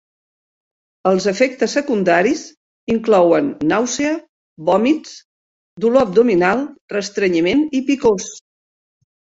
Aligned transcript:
Els 1.09 1.27
efectes 1.31 1.75
secundaris 1.77 2.41
inclouen 2.95 3.53
nàusea, 3.73 4.17
vòmits, 4.71 5.15
dolor 5.87 6.09
abdominal, 6.11 6.69
restrenyiment 6.99 7.67
i 7.83 7.87
picors. 7.93 8.33